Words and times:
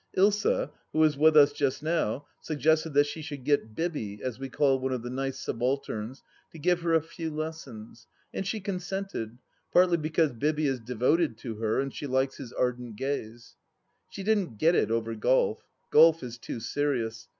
Ilsa, 0.17 0.71
who 0.93 1.03
is 1.03 1.15
with 1.15 1.37
us 1.37 1.53
just 1.53 1.83
now, 1.83 2.25
suggested 2.39 2.95
that 2.95 3.05
she 3.05 3.21
should 3.21 3.43
get" 3.43 3.75
Bibby," 3.75 4.19
as 4.23 4.39
we 4.39 4.49
call 4.49 4.79
one 4.79 4.91
of 4.93 5.03
the 5.03 5.11
nice 5.11 5.37
subalterns, 5.39 6.23
to 6.51 6.57
give 6.57 6.81
her 6.81 6.95
a 6.95 7.03
few 7.03 7.29
lessons, 7.29 8.07
and 8.33 8.47
she 8.47 8.59
consented— 8.61 9.37
partly 9.71 9.97
because 9.97 10.33
Bibby 10.33 10.65
is 10.65 10.79
devoted 10.79 11.37
to 11.37 11.57
her 11.57 11.79
and 11.79 11.93
she 11.93 12.07
likes 12.07 12.37
his 12.37 12.51
ardent 12.51 12.95
gaze. 12.95 13.55
She 14.09 14.23
didn't 14.23 14.57
get 14.57 14.73
it 14.73 14.89
over 14.89 15.13
golf. 15.13 15.67
Golf 15.91 16.23
is 16.23 16.39
too 16.39 16.59
serious. 16.59 17.27